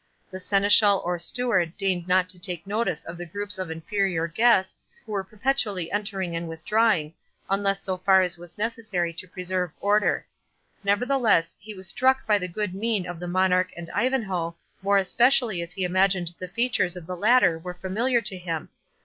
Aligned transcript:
The 0.31 0.39
seneschal 0.39 0.99
or 1.05 1.19
steward 1.19 1.77
deigned 1.77 2.07
not 2.07 2.27
to 2.29 2.39
take 2.39 2.65
notice 2.65 3.03
of 3.03 3.19
the 3.19 3.25
groups 3.27 3.59
of 3.59 3.69
inferior 3.69 4.27
guests 4.27 4.87
who 5.05 5.11
were 5.11 5.23
perpetually 5.23 5.91
entering 5.91 6.35
and 6.35 6.49
withdrawing, 6.49 7.13
unless 7.51 7.81
so 7.83 7.97
far 7.97 8.23
as 8.23 8.35
was 8.35 8.57
necessary 8.57 9.13
to 9.13 9.27
preserve 9.27 9.69
order; 9.79 10.25
nevertheless 10.83 11.55
he 11.59 11.75
was 11.75 11.87
struck 11.87 12.25
by 12.25 12.39
the 12.39 12.47
good 12.47 12.73
mien 12.73 13.05
of 13.05 13.19
the 13.19 13.27
Monarch 13.27 13.69
and 13.77 13.91
Ivanhoe, 13.91 14.55
more 14.81 14.97
especially 14.97 15.61
as 15.61 15.71
he 15.73 15.83
imagined 15.83 16.33
the 16.39 16.47
features 16.47 16.95
of 16.95 17.05
the 17.05 17.15
latter 17.15 17.59
were 17.59 17.75
familiar 17.75 18.21
to 18.21 18.39
him. 18.39 18.69